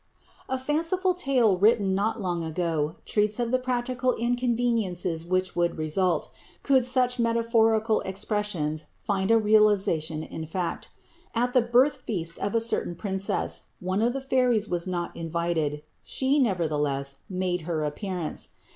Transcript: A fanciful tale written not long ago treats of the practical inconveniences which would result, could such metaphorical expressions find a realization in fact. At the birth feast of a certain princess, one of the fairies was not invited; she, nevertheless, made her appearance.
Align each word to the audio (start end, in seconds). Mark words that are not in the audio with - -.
A 0.49 0.57
fanciful 0.57 1.13
tale 1.13 1.55
written 1.57 1.93
not 1.93 2.19
long 2.19 2.43
ago 2.43 2.95
treats 3.05 3.39
of 3.39 3.51
the 3.51 3.59
practical 3.59 4.15
inconveniences 4.15 5.23
which 5.23 5.55
would 5.55 5.77
result, 5.77 6.31
could 6.63 6.85
such 6.85 7.19
metaphorical 7.19 8.01
expressions 8.01 8.85
find 9.03 9.29
a 9.29 9.37
realization 9.37 10.23
in 10.23 10.47
fact. 10.47 10.89
At 11.35 11.53
the 11.53 11.61
birth 11.61 11.97
feast 12.01 12.39
of 12.39 12.55
a 12.55 12.61
certain 12.61 12.95
princess, 12.95 13.65
one 13.79 14.01
of 14.01 14.13
the 14.13 14.21
fairies 14.21 14.67
was 14.67 14.87
not 14.87 15.15
invited; 15.15 15.83
she, 16.03 16.39
nevertheless, 16.39 17.17
made 17.29 17.61
her 17.69 17.83
appearance. 17.83 18.49